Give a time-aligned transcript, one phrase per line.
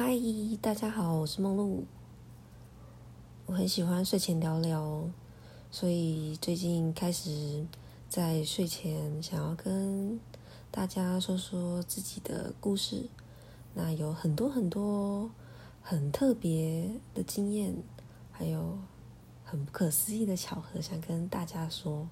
[0.00, 0.16] 嗨，
[0.62, 1.84] 大家好，我是梦露。
[3.46, 5.10] 我很喜欢睡前聊聊，
[5.72, 7.66] 所以最近开始
[8.08, 10.20] 在睡前想要跟
[10.70, 13.08] 大家说说自己的故事。
[13.74, 15.32] 那有很多很多
[15.82, 17.74] 很特别的经验，
[18.30, 18.78] 还有
[19.44, 22.08] 很不可思议的巧合，想跟大家说。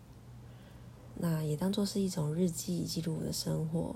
[1.15, 3.95] 那也当做是一种日记，记录我的生活。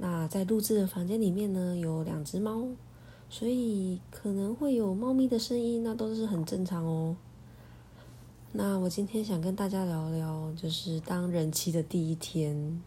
[0.00, 2.68] 那在录制的房间里面呢，有两只猫，
[3.28, 7.16] 所以可能会有猫咪的声音，那都是很正常哦。
[8.52, 12.80] 那我今天想跟大家聊聊，就是当人妻的第一天。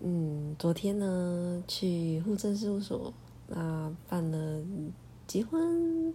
[0.00, 3.12] 嗯，昨天呢去户政事务所，
[3.46, 4.62] 那办了
[5.26, 6.12] 结婚。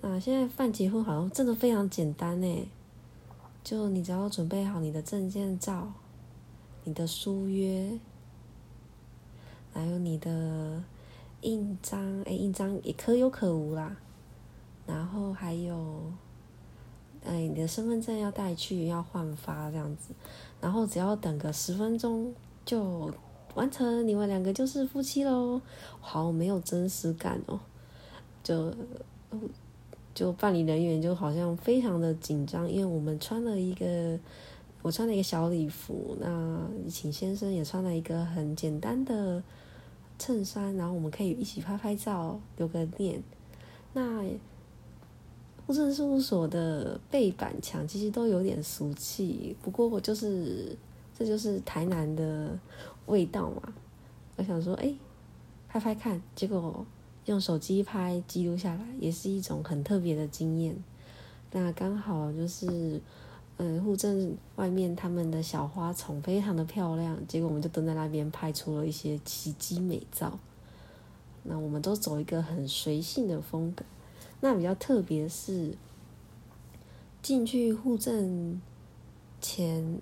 [0.00, 2.68] 那现在办结婚好像真的非常简单呢，
[3.62, 5.92] 就你只要准备好你的证件照、
[6.82, 7.98] 你的书约。
[9.78, 10.82] 还有你的
[11.42, 13.96] 印章，哎，印章也可有可无啦。
[14.84, 16.02] 然后还有，
[17.24, 20.12] 哎，你的身份证要带去，要换发这样子。
[20.60, 23.08] 然后只要等个十分钟就
[23.54, 25.60] 完成，你们两个就是夫妻喽。
[26.00, 27.60] 好，没有真实感哦。
[28.42, 28.74] 就
[30.12, 34.18] 就办理人员就好像非常的紧张，因为我们穿了一个，
[34.82, 39.40] 我穿了一个小礼服，那请先生也穿了一个很简单的。
[40.18, 43.22] 衬衫，然后我们可以一起拍拍照，留个念。
[43.92, 44.22] 那
[45.66, 50.76] 户政事务所的背板墙其实都有点俗气，不过我就是
[51.16, 52.58] 这就是台南的
[53.06, 53.62] 味道嘛。
[54.36, 54.94] 我想说，哎，
[55.68, 56.84] 拍拍看，结果
[57.26, 60.76] 用手机拍记录下来，也是一种很特别的经验。
[61.52, 63.00] 那刚好就是。
[63.58, 70.38] 嗯，户政外面他们的小花丛非常的漂亮，结果我们就蹲在那边拍出了一些奇迹美照。
[71.42, 73.84] 那我们都走一个很随性的风格。
[74.40, 75.74] 那比较特别是
[77.20, 78.60] 进去户政
[79.40, 80.00] 前，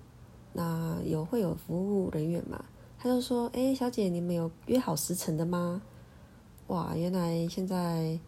[0.53, 2.63] 那有会有服务人员嘛？
[2.99, 5.81] 他就说：“哎，小姐，你们有约好时辰的吗？”
[6.67, 8.19] 哇，原来现在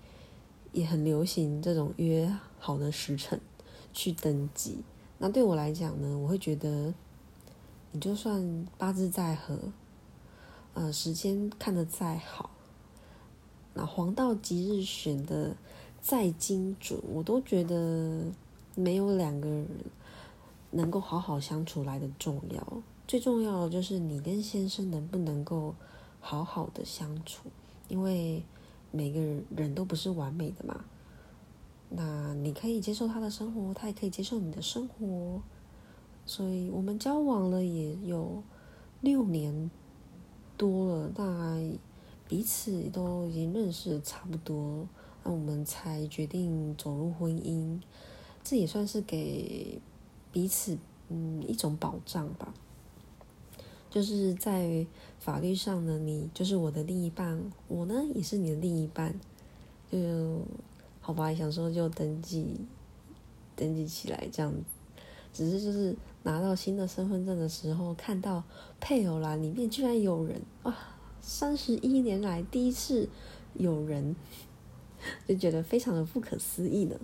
[0.72, 3.40] 也很流行这种约好的时辰
[3.94, 4.80] 去登记。
[5.22, 6.94] 那对我来讲呢，我会觉得，
[7.92, 9.60] 你就算八字再合，
[10.74, 12.50] 呃，时间看得再好，
[13.74, 15.58] 那黄道吉日选的
[16.00, 18.32] 再精准，我都觉得
[18.76, 19.68] 没有两个人
[20.72, 22.82] 能够好好相处来的重要。
[23.06, 25.76] 最重要的就是你跟先生能不能够
[26.22, 27.50] 好好的相处，
[27.90, 28.42] 因为
[28.92, 29.20] 每个
[29.54, 30.86] 人都不是完美的嘛。
[31.92, 35.42] 那你可以接受他的生活，他也可以接受你的生活，
[36.24, 38.44] 所以我们交往了也有
[39.02, 39.72] 六年
[40.56, 41.60] 多了，那
[42.28, 44.88] 彼此都已经认识差不多，
[45.24, 47.82] 那我们才决定走入婚姻，
[48.44, 49.82] 这也算是给
[50.32, 52.54] 彼此嗯一种保障吧，
[53.90, 54.86] 就是在
[55.18, 59.20] 法律上呢，你就是我的另一半，我呢也是你的另一半，
[59.92, 59.98] 就。
[61.00, 62.56] 好吧，想说就登记，
[63.56, 64.54] 登记起来这样。
[65.32, 68.44] 只是就是拿到新的身份证的时候，看到
[68.80, 73.08] 配偶栏里面居然有人啊，三十一年来第一次
[73.54, 74.16] 有人，
[75.28, 76.96] 就觉得非常的不可思议呢。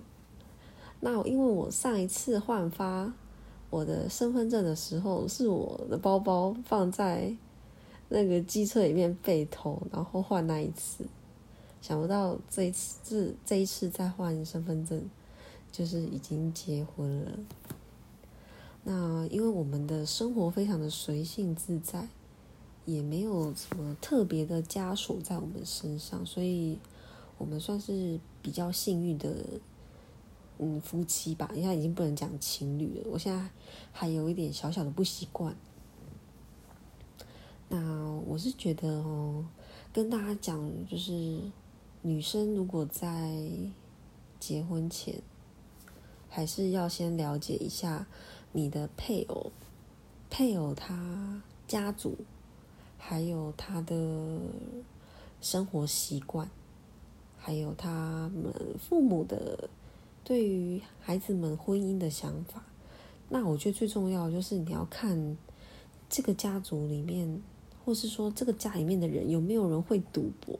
[1.00, 3.12] 那因为我上一次换发
[3.70, 7.36] 我的身份证的时候，是我的包包放在
[8.08, 11.04] 那个机车里面被偷，然后换那一次。
[11.86, 15.08] 想不到这一次，这一次再换身份证，
[15.70, 17.38] 就是已经结婚了。
[18.82, 22.08] 那因为我们的生活非常的随性自在，
[22.86, 26.76] 也没有什么特别的枷锁在我们身上，所以
[27.38, 29.32] 我们算是比较幸运的，
[30.58, 31.48] 嗯，夫妻吧。
[31.54, 33.48] 现在已经不能讲情侣了，我现在
[33.92, 35.54] 还有一点小小的不习惯。
[37.68, 39.46] 那我是觉得哦，
[39.92, 41.40] 跟大家讲就是。
[42.06, 43.36] 女生如果在
[44.38, 45.20] 结婚前，
[46.28, 48.06] 还是要先了解一下
[48.52, 49.50] 你的配偶，
[50.30, 52.18] 配偶他家族，
[52.96, 54.38] 还有他的
[55.40, 56.48] 生活习惯，
[57.36, 59.68] 还有他们父母的
[60.22, 62.62] 对于孩子们婚姻的想法。
[63.28, 65.36] 那我觉得最重要就是你要看
[66.08, 67.42] 这个家族里面，
[67.84, 70.56] 或是说这个家里面的人有没有人会赌博。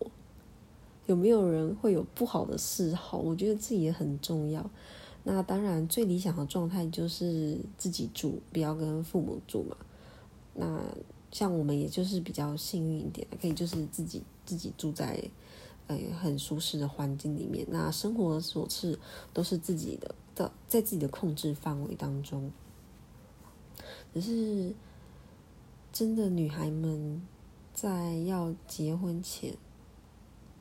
[1.06, 3.18] 有没有人会有不好的嗜好？
[3.18, 4.68] 我觉得这也很重要。
[5.24, 9.76] 那当然，最理想的状态就是自己住，不要跟父母住嘛。
[10.54, 10.80] 那
[11.32, 15.22] 像我们也就是比较幸运一点，可以就是自己自己住在
[15.88, 18.98] 呃很舒适的环境里面，那生活所是
[19.32, 22.50] 都是自己的，在在自己的控制范围当中。
[24.14, 24.72] 只是
[25.92, 27.20] 真的女孩们
[27.74, 29.54] 在要结婚前，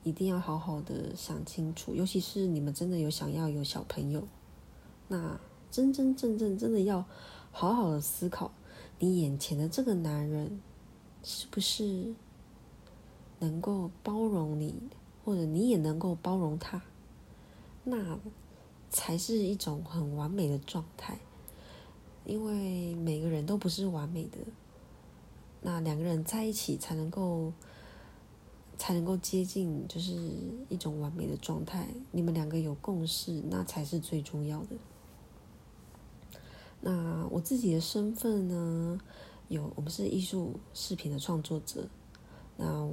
[0.06, 4.26] 一定要好好的想清楚，尤其是你们真的有想要有小朋友，
[5.08, 5.38] 那
[5.72, 7.04] 真真正正真的要
[7.52, 8.52] 好好的思考。
[9.00, 10.62] 你眼前的这个男人，
[11.24, 12.14] 是不是
[13.40, 14.76] 能够包容你，
[15.26, 16.82] 或者你也能够包容他？
[17.84, 18.20] 那
[18.92, 21.18] 才是一种很完美的状态。
[22.26, 24.38] 因为每个人都不是完美的，
[25.62, 27.52] 那两个人在一起才能够，
[28.78, 30.14] 才能够接近，就是
[30.70, 31.88] 一种完美的状态。
[32.12, 34.76] 你们两个有共识，那才是最重要的。
[36.82, 39.00] 那我自己的身份呢？
[39.48, 41.88] 有，我们是艺术视频的创作者。
[42.58, 42.84] 那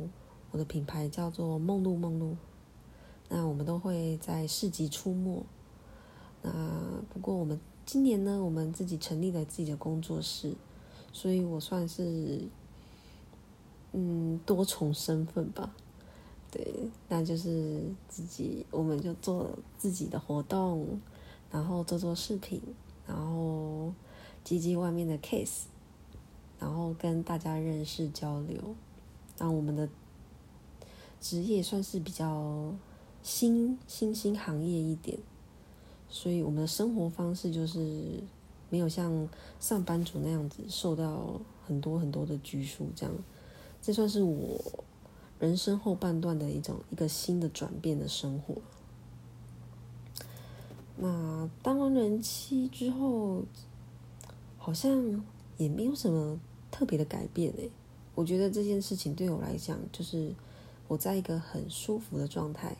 [0.50, 2.37] 我的品牌叫做梦露梦露。
[3.28, 5.44] 那我们都会在市集出没。
[6.43, 6.50] 那
[7.08, 10.55] 不过我们今年呢，我们自己成立了自己的工作室，
[11.12, 12.43] 所以我算是
[13.93, 15.75] 嗯多重身份吧。
[16.50, 21.00] 对，那就是自己，我们就做自己的活动，
[21.50, 22.61] 然后做做视频。
[23.05, 23.93] 然后
[24.44, 25.65] 接接外面的 case，
[26.61, 28.77] 然后跟大家认识交流。
[29.39, 29.89] 那我们的
[31.21, 32.73] 职业算是比较
[33.25, 35.19] 新新兴行业一点，
[36.09, 38.23] 所以我们的生活方式就是
[38.71, 39.29] 没有像
[39.59, 42.88] 上班族那样子受到很多很多的拘束。
[42.95, 43.12] 这样，
[43.82, 44.58] 这算是我
[45.40, 48.55] 人生后半段的一种一个新的转变的生活。
[50.96, 53.43] 那当完人妻之后，
[54.56, 55.25] 好像
[55.56, 56.40] 也没有什么
[56.70, 57.69] 特别的改变诶。
[58.14, 60.32] 我觉得这件事情对我来讲，就是
[60.87, 62.76] 我在一个很舒服的状态，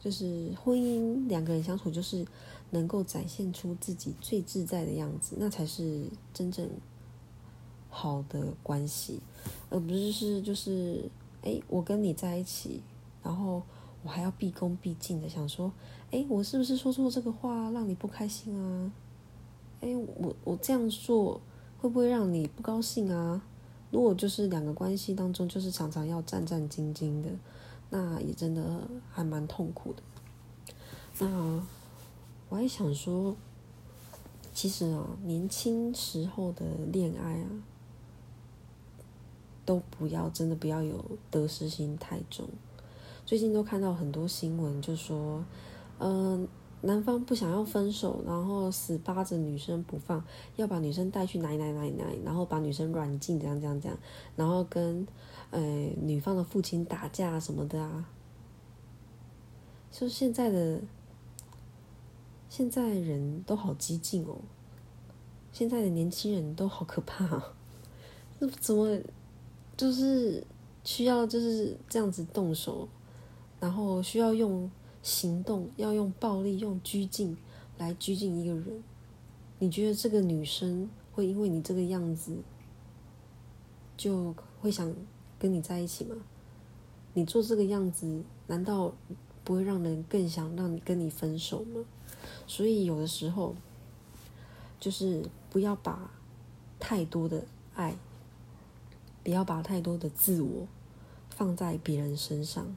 [0.00, 2.24] 就是婚姻两个人相处，就是
[2.70, 6.70] 能够展现出自己最自在的样子，那才是真正
[7.88, 9.20] 好的关系，
[9.70, 11.10] 而不是是就是
[11.42, 12.82] 哎，我跟你在一起，
[13.22, 13.62] 然后。
[14.04, 15.70] 我还要毕恭毕敬的想说，
[16.12, 18.92] 哎，我是不是说错这个话让你不开心啊？
[19.80, 21.40] 哎，我我这样做
[21.80, 23.42] 会不会让你不高兴啊？
[23.90, 27.28] 如果就是两个关系当中就是常常要战战兢兢的，
[27.90, 30.02] 那也真的还蛮痛苦的。
[31.18, 31.60] 那
[32.48, 33.34] 我还想说，
[34.54, 37.46] 其实啊，年轻时候的恋爱啊，
[39.68, 42.48] 都不要真的不要有得失心太重。
[43.26, 45.44] 最近都看到很多新闻，就说，
[45.98, 46.48] 嗯，
[46.80, 50.24] 男方不想要分手，然后死扒着女生不放，
[50.56, 53.98] 要把女生带去哪里哪里哪里哪里，然后把女生软禁，这样这样这样，
[54.36, 55.06] 然后跟，
[55.50, 55.60] 呃，
[56.00, 58.08] 女方的父亲打架什么的啊。
[59.90, 60.80] 就现在的，
[62.48, 64.38] 现在人都好激进哦，
[65.52, 67.52] 现在的年轻人都好可怕，
[68.40, 68.98] 那怎么，
[69.78, 70.44] 就是
[70.82, 72.88] 需要就是这样子动手？
[73.60, 74.70] 然后需要用
[75.02, 77.36] 行动，要用暴力、用拘禁
[77.78, 78.82] 来拘禁一个人。
[79.60, 82.36] 你觉得这个女生会因为你这个样子
[83.96, 84.92] 就会想
[85.38, 86.16] 跟你在一起吗？
[87.14, 88.92] 你做这个样子，难道
[89.44, 91.84] 不会让人更想让你跟你分手吗？
[92.48, 93.54] 所以有的时候，
[94.80, 96.10] 就是不要把
[96.78, 97.44] 太多的
[97.74, 97.96] 爱，
[99.28, 100.66] 不要把太多的自我
[101.28, 102.74] 放在别人身上。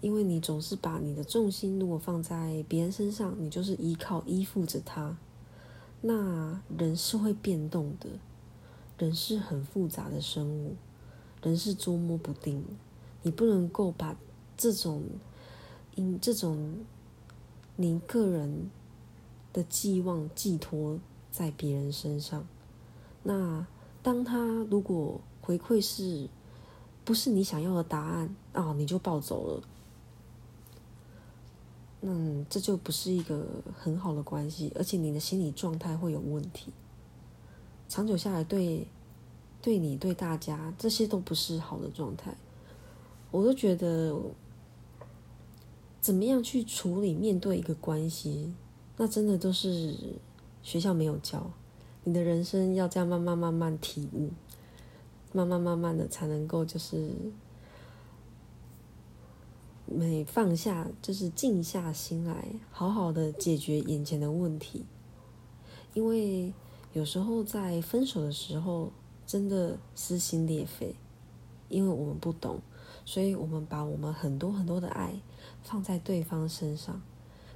[0.00, 5.18] 因为你总是把你的重心如果放在别人身上，你就是依靠依附着他，
[6.00, 8.08] 那人是会变动的，
[8.96, 10.74] 人是很复杂的生物，
[11.42, 12.64] 人是捉摸不定，
[13.20, 14.16] 你不能够把
[14.56, 15.02] 这种
[15.94, 16.78] 因这种
[17.76, 18.70] 你个人
[19.52, 20.98] 的寄望寄托
[21.30, 22.46] 在别人身上，
[23.22, 23.66] 那
[24.02, 24.38] 当他
[24.70, 26.28] 如果回馈是
[27.04, 29.62] 不是你想要的答案啊，你就暴走了。
[32.02, 33.46] 嗯，这就不是一个
[33.78, 36.72] 很好的关系，而且你的心理状态会有问题。
[37.88, 38.86] 长久下来，对，
[39.60, 42.34] 对你对大家这些都不是好的状态。
[43.30, 44.16] 我都觉得，
[46.00, 48.54] 怎么样去处理面对一个关系，
[48.96, 49.94] 那真的都是
[50.62, 51.50] 学校没有教。
[52.04, 54.30] 你的人生要这样慢慢慢慢体悟，
[55.32, 57.10] 慢慢慢慢的才能够就是。
[59.92, 64.86] 每放下，就是静下心来，好好的解决眼前的问题。
[65.94, 66.54] 因为
[66.92, 68.92] 有时候在分手的时候，
[69.26, 70.94] 真的撕心裂肺，
[71.68, 72.60] 因为我们不懂，
[73.04, 75.20] 所以我们把我们很多很多的爱
[75.64, 77.02] 放在对方身上。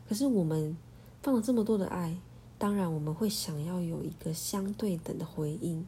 [0.08, 0.76] 可是我们
[1.22, 2.18] 放了这么多的爱，
[2.64, 5.86] 当然我们会想要有一个相对等的回应，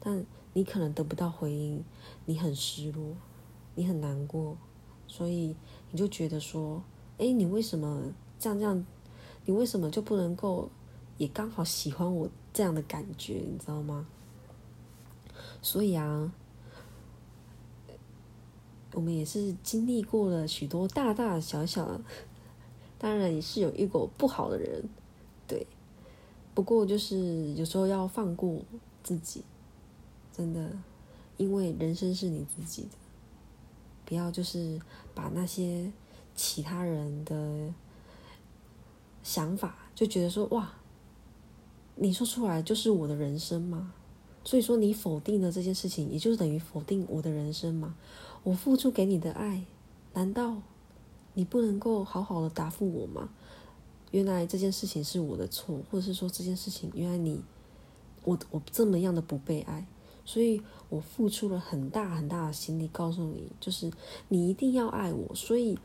[0.00, 1.84] 但你可能得不到回应，
[2.24, 3.14] 你很失落，
[3.76, 4.56] 你很难过，
[5.06, 5.54] 所以
[5.92, 6.82] 你就觉得说
[7.18, 8.84] ：“哎，你为什么这样这样？
[9.44, 10.68] 你为什么就不能够
[11.18, 13.34] 也刚好喜欢我这样的感觉？
[13.34, 14.08] 你知道吗？”
[15.62, 16.32] 所以啊，
[18.94, 22.00] 我们也是经历过了许多大大小小。
[22.98, 24.88] 当然也是有遇过不好的人，
[26.54, 28.60] 不过就是有时候要放过
[29.02, 29.42] 自己，
[30.36, 30.70] 真的，
[31.36, 32.98] 因为人生是你自己的，
[34.04, 34.80] 不要就是
[35.14, 35.90] 把那些
[36.34, 37.72] 其他人的
[39.22, 40.72] 想法就觉得说哇，
[41.96, 43.94] 你说出来就是我的人生吗？
[44.44, 47.94] 所以说你否定了这件事情，也就是等于否定我的人生吗？
[48.42, 49.64] 我付出给你的爱，
[50.12, 50.62] 难道？
[51.34, 53.30] 你不能够好好的答复我吗？
[54.12, 57.42] 原来这件事情是我的错，或者是说这件事情原来你
[58.24, 59.84] 我我这么样的不被爱，
[60.24, 63.90] 所以我付出了很大很大的心力告诉你，就是
[64.28, 65.76] 你一定要爱我，所以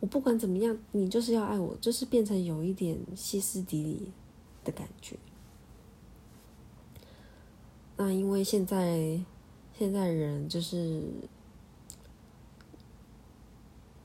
[0.00, 4.12] 我不管怎么样，你就是要爱我，就是变成有一点歇斯底里
[4.62, 5.16] 的感觉。
[7.96, 9.18] 那因为现在
[9.78, 11.02] 现在人就是。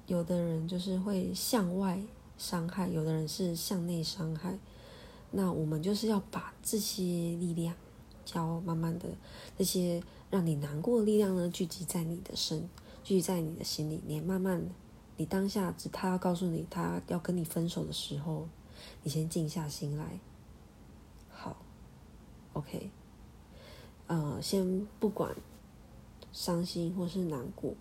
[0.07, 2.01] 有的人就是会向外
[2.39, 4.57] 伤害，有的人是向内伤害。
[5.31, 7.75] 那我们就是要把这些力量，
[8.25, 9.09] 教慢慢的
[9.55, 12.67] 这些让你难过的力量呢，聚集在你的身，
[13.03, 14.01] 聚集在你的心里。
[14.07, 14.67] 你慢慢，
[15.17, 18.47] 你当下只他要告诉你，他要跟你分手的时候，
[19.03, 20.19] 你先静下心来。
[21.29, 21.57] 好
[22.53, 22.89] ，OK，
[24.07, 25.35] 呃，先不管
[26.31, 27.75] 伤心或是难过，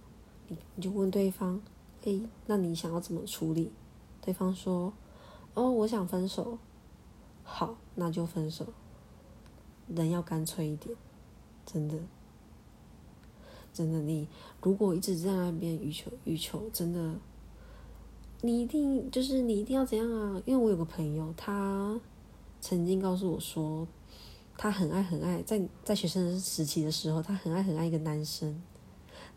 [0.48, 1.62] 你你就问对方。
[2.04, 3.72] 诶，那你想要怎么处理？
[4.28, 4.92] 对方说
[5.56, 6.58] ：“哦，我想分手。”
[7.42, 8.66] 好，那就分手。
[9.86, 10.94] 人要干脆一点，
[11.64, 11.96] 真的，
[13.72, 14.02] 真的。
[14.02, 14.28] 你
[14.60, 17.14] 如果一直在那边欲求欲求，真的，
[18.42, 20.42] 你一定就是你一定要怎样啊？
[20.44, 21.98] 因为我有个朋友，他
[22.60, 23.88] 曾经告诉我说，
[24.58, 28.62] 他很爱很爱，在在学生时期的时候，他很爱很爱一个男生。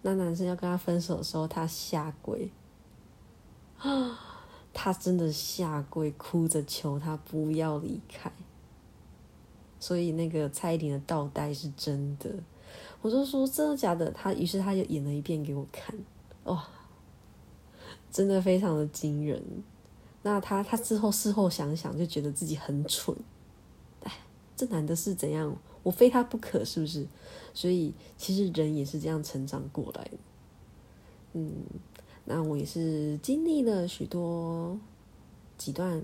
[0.01, 2.51] 那男生要跟他分手的时候，他下跪
[3.79, 4.27] 啊！
[4.73, 8.31] 他真的下跪，哭着求他不要离开。
[9.79, 12.31] 所以那个蔡依林的倒带是真的，
[13.01, 14.11] 我就说真的假的？
[14.11, 15.97] 他于是他就演了一遍给我看，
[16.43, 16.67] 哇，
[18.11, 19.43] 真的非常的惊人。
[20.21, 23.17] 那他他之后事后想想，就觉得自己很蠢。
[24.03, 24.19] 哎，
[24.55, 25.57] 这男的是怎样？
[25.81, 27.07] 我非他不可，是不是？
[27.55, 30.11] 所以其实人也是这样成长过来的。
[31.33, 31.51] 嗯，
[32.25, 34.79] 那我也是经历了许多
[35.57, 36.03] 几段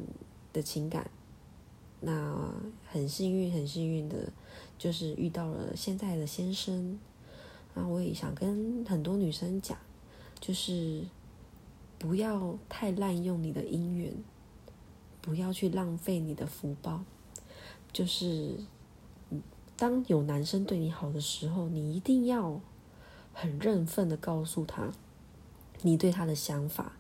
[0.52, 1.10] 的情感，
[2.02, 2.54] 那
[2.90, 4.32] 很幸运，很幸运的，
[4.78, 7.00] 就是遇到了现在的先生。
[7.74, 9.78] 那我也想跟很多女生讲，
[10.40, 11.04] 就是
[11.98, 14.14] 不要太滥用你的姻缘，
[15.22, 17.04] 不要去浪费你的福报，
[17.92, 18.56] 就是。
[19.80, 22.60] 当有男生对你好的时候，你一定要
[23.32, 24.92] 很认份的告诉他
[25.82, 26.94] 你对他的想法，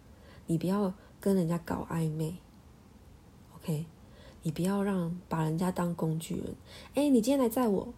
[0.45, 2.35] 你不要跟人家搞暧昧
[3.55, 3.85] ，OK？
[4.43, 6.55] 你不要让把人家当工具人。
[6.93, 7.93] 哎，你今天来载我，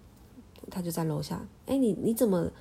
[0.72, 1.48] 他就在楼下。
[1.66, 2.52] 哎，你你怎么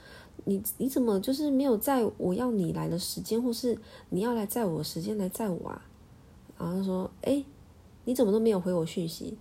[0.44, 3.78] 你你怎么就是没有在我要你来的时间，或是
[4.10, 5.87] 你要来载我时间来载我啊？
[6.58, 7.44] 然后他说，哎，
[8.04, 9.38] 你怎么都没有回我讯息？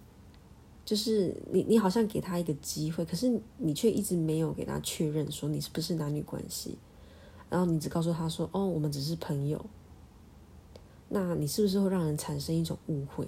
[0.85, 6.77] 就是你，你好像给他一个机会，可是你却一直没有给他确认说你是不是男女关系，
[7.49, 9.65] 然后你只告诉他说：“哦，我们只是朋友。”
[11.09, 13.27] 那你是不是会让人产生一种误会？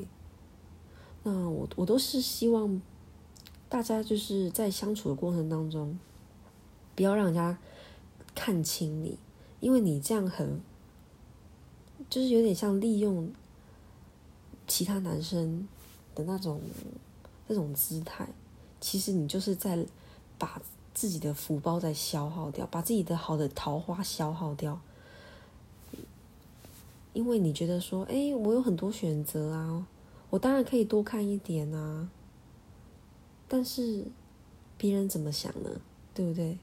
[1.24, 2.82] 那我我都是希望
[3.68, 5.98] 大家就是在相处的过程当中，
[6.96, 7.58] 不要让人家
[8.36, 9.18] 看清你，
[9.60, 10.62] 因为你这样很
[12.10, 13.32] 就是有点像利用
[14.68, 15.68] 其他男生
[16.14, 16.62] 的那种。
[17.48, 18.30] 这种姿态，
[18.80, 19.84] 其实你就是在
[20.38, 20.62] 把
[21.00, 24.82] 自己的福报在消耗掉，把自己的好的桃花消耗掉。
[27.14, 29.88] 因为你觉得说，哎，我有很多选择啊，
[30.30, 32.10] 我当然可以多看一点啊。
[33.48, 34.08] 但是
[34.78, 35.70] 别人怎么想呢？
[36.14, 36.58] 对不对？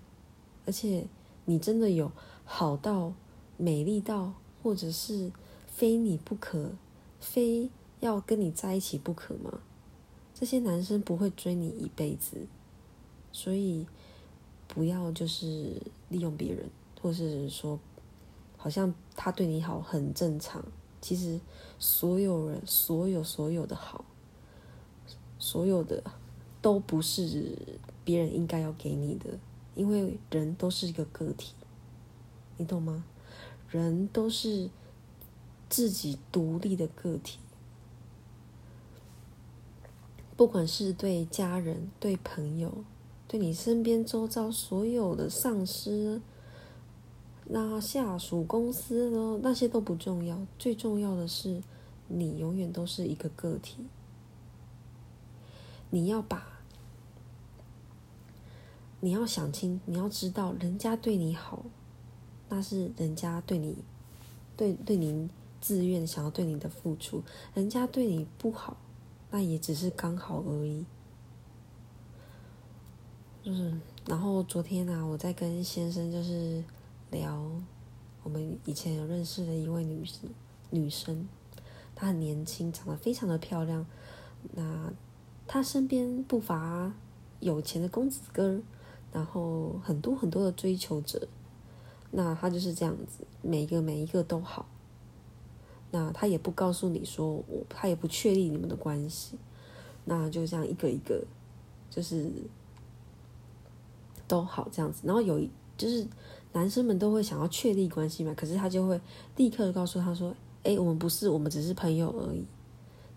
[0.67, 1.07] 而且
[1.47, 2.13] 你真的有
[2.45, 3.15] 好到
[3.57, 5.33] 美丽到，或者是
[5.67, 6.73] 非你不可，
[7.19, 9.61] 非要跟你在一起不可吗？
[10.35, 12.47] 这些男生不会追你一辈子，
[13.33, 13.87] 所以
[14.69, 16.69] 不要就是利用别人，
[17.01, 17.79] 或是说
[18.57, 20.65] 好像他对你好很正常。
[21.01, 21.39] 其实
[21.79, 24.05] 所有人，所有所有的好，
[25.39, 26.03] 所有的
[26.61, 27.57] 都不是
[28.05, 29.39] 别人应该要给你的，
[29.75, 31.55] 因为人都是一个个体，
[32.57, 33.05] 你懂吗？
[33.69, 34.71] 人都是
[35.69, 37.39] 自己独立的个体，
[40.37, 42.85] 不管是对家人、对朋友、
[43.29, 46.21] 对你身边周遭所有的上司。
[47.49, 49.39] 那下属公司呢？
[49.41, 51.63] 那些都不重要，最重要的是，
[52.09, 53.87] 你永远都是一个个体。
[55.91, 56.45] 你要把，
[58.99, 61.65] 你要想清，你要知道，人家对你好，
[62.49, 63.77] 那是人家对你，
[64.57, 65.31] 对对您
[65.61, 67.21] 自愿想要对你的付出；
[67.55, 68.77] 人家对你不好，
[69.31, 70.85] 那也只是刚好而已。
[73.47, 73.73] 就是，
[74.09, 76.65] 然后昨天呢，我在跟先生就是。
[77.13, 77.41] 聊
[78.25, 80.29] 我们以前有认识的一位女生，
[80.71, 81.29] 女生，
[81.95, 83.87] 她很年轻，长得非常的漂亮。
[84.55, 84.93] 那
[85.47, 86.93] 她身边不乏
[87.39, 88.61] 有钱的公子哥，
[89.13, 91.29] 然后很多很多的追求者。
[92.11, 94.67] 那她就是这样子，每一个每一个都好。
[95.93, 99.39] 那她也不告诉你说我，她也不确立你们的关系。
[100.05, 101.25] 那就这样一个一个，
[101.89, 102.29] 就是
[104.29, 105.03] 都好这样子。
[105.05, 106.07] 然后有一就是。
[106.53, 108.99] 男生们都会想要确立关系嘛，可是他就会
[109.37, 112.43] 立刻告诉他说：“哎，我们不是，我们只是朋友而已。”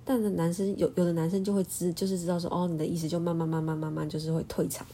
[0.03, 4.85] 但是男生有有的男生就会知，就是知道说：“哦，你的意思就慢慢慢慢慢慢就是会退场。”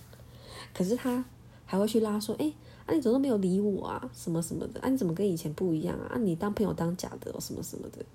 [0.76, 1.26] 可是他
[1.66, 2.54] 还会去拉说：“哎，
[2.86, 4.12] 啊你怎么都没有理我啊？
[4.14, 4.80] 什么什么的？
[4.82, 6.12] 啊你怎么跟以前不一样啊？
[6.14, 8.06] 啊你当朋友当假的什么什么的？”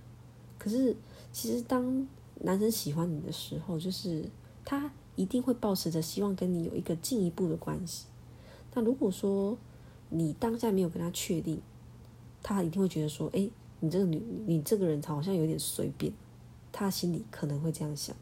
[0.60, 0.94] 可是
[1.32, 2.06] 其实当
[2.42, 4.24] 男生喜欢你的时候，就是
[4.64, 4.88] 他
[5.20, 8.06] 一定会保持着希望跟你有一个进一步的关系。
[8.72, 9.58] 那如果说，
[10.08, 11.60] 你当下没有跟他确定，
[12.42, 13.50] 他一定会觉得说：“哎，
[13.80, 16.10] 你这个女，你这个人好像有点随便。”
[16.72, 18.16] 他心里可能会这样想，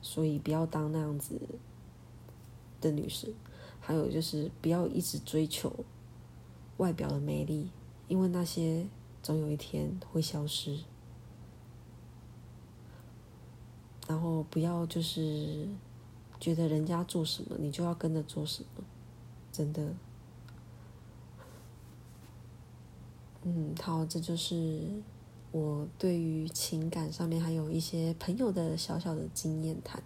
[0.00, 1.40] 所以不要当那样子
[2.80, 3.32] 的女生。
[3.80, 5.74] 还有就是不要一直追求
[6.76, 7.70] 外表的美丽，
[8.06, 8.86] 因为那些
[9.22, 10.78] 总有一天会消失。
[14.10, 15.68] 然后不要就是
[16.40, 18.82] 觉得人家做什么，你就要跟着做什么，
[19.52, 19.94] 真的。
[23.44, 24.80] 嗯，好，这就是
[25.52, 30.02] 我对于情感上面还有一些朋友的小小的经验谈。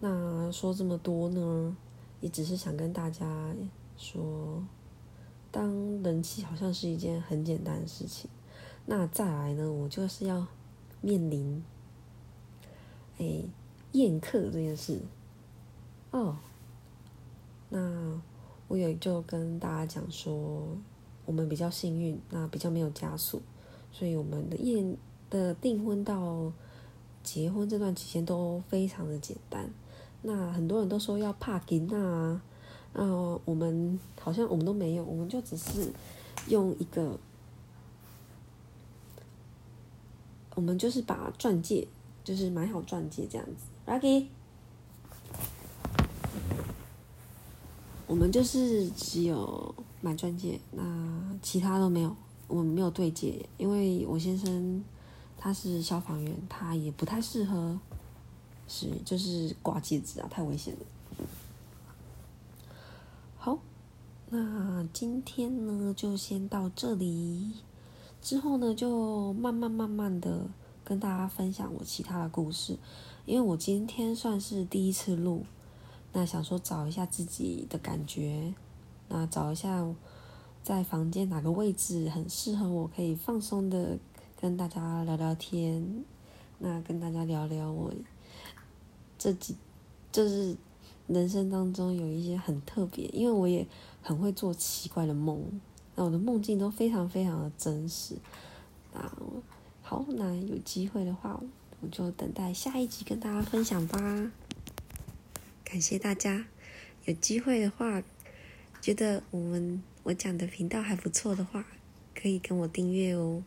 [0.00, 1.74] 那说这么多呢，
[2.20, 3.54] 也只是想跟大家
[3.96, 4.62] 说，
[5.50, 8.28] 当人气好像是一件很简单的事情。
[8.84, 10.46] 那再来呢，我就是要
[11.00, 11.64] 面临
[13.18, 13.42] 哎
[13.92, 15.00] 宴客这件事。
[16.10, 16.36] 哦，
[17.68, 18.20] 那
[18.68, 20.66] 我也就跟大家讲说。
[21.26, 23.42] 我们比较幸运，那比较没有加速，
[23.92, 24.96] 所以我们的宴
[25.28, 26.50] 的订婚到
[27.22, 29.68] 结婚这段期间都非常的简单。
[30.22, 32.42] 那很多人都说要帕金娜啊，
[32.94, 35.92] 呃，我们好像我们都没有，我们就只是
[36.46, 37.18] 用一个，
[40.54, 41.86] 我们就是把钻戒，
[42.28, 44.26] 就是买好钻戒这样子，Lucky，
[48.06, 49.74] 我们就是只有。
[50.00, 54.84] 买钻戒，那其他都没有，我们没有对戒，因为我先生
[55.36, 57.76] 他是消防员，他也不太适合，
[58.68, 61.26] 是就是挂戒指啊，太危险了。
[63.38, 63.58] 好，
[64.30, 67.50] 那今天呢就先到这里，
[68.22, 70.46] 之后呢就慢慢慢慢的
[70.88, 72.78] 跟大家分享我其他的故事，
[73.26, 75.44] 因为我今天算是第一次录，
[76.14, 78.54] 那想说找一下自己的感觉。
[79.08, 79.86] 那找一下，
[80.62, 83.98] 在房间哪个位置很适合我，可以放松的
[84.40, 86.04] 跟大家聊聊天。
[86.58, 87.92] 那跟大家聊聊我
[89.18, 89.54] 这几，
[90.10, 90.56] 就是
[91.06, 93.66] 人生当中有一些很特别，因为我也
[94.00, 95.60] 很会做奇怪的梦，
[95.94, 98.14] 那我的梦境都非常非常的真实。
[98.94, 99.12] 那
[99.90, 101.40] 好，那有机会的话，
[101.80, 103.98] 我就等待下一集跟大家分享吧。
[105.64, 106.44] 感谢大家，
[107.06, 108.02] 有机会的话。
[108.82, 111.64] 觉得我们我讲的频道还不错的话，
[112.14, 113.42] 可以跟我订阅哦。